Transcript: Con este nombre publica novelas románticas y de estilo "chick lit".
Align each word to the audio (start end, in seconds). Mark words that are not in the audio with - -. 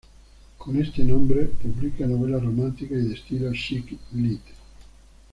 Con 0.57 0.81
este 0.81 1.03
nombre 1.03 1.45
publica 1.45 2.07
novelas 2.07 2.41
románticas 2.41 2.97
y 2.99 3.09
de 3.09 3.13
estilo 3.13 3.53
"chick 3.53 3.95
lit". 4.13 4.41